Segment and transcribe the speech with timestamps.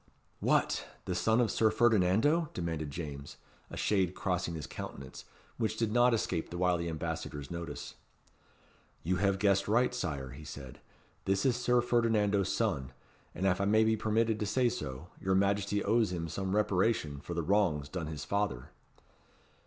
[0.39, 0.87] "What!
[1.05, 3.37] the son of Sir Ferdinando?" demanded James,
[3.69, 5.25] a shade crossing his countenance,
[5.57, 7.93] which did not escape the wily ambassador's notice.
[9.03, 10.79] "You have guessed right, Sire," he said.
[11.25, 12.93] "This is Sir Ferdinando's son;
[13.35, 17.19] and, if I may be permitted to say so, your Majesty owes him some reparation
[17.19, 18.71] for the wrongs done his father."